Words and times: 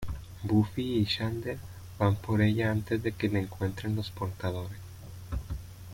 Buffy 0.43 0.97
y 1.01 1.05
Xander 1.05 1.59
van 1.99 2.15
por 2.15 2.41
ella 2.41 2.71
antes 2.71 2.99
que 3.15 3.29
la 3.29 3.37
encuentren 3.37 3.95
los 3.95 4.09
Portadores. 4.09 4.79